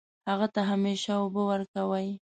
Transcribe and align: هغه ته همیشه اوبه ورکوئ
هغه 0.29 0.47
ته 0.53 0.61
همیشه 0.71 1.11
اوبه 1.21 1.41
ورکوئ 1.51 2.07